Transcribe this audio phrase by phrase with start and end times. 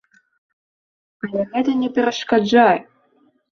[1.27, 2.77] Але гэта не перашкаджае.